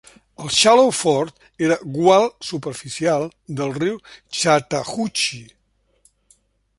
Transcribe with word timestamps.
El 0.43 0.47
Shallow 0.53 0.87
Ford 0.99 1.43
era 1.67 1.75
gual 1.97 2.25
superficial 2.49 3.29
del 3.59 3.75
riu 3.77 3.99
Chattahoochee. 4.39 5.47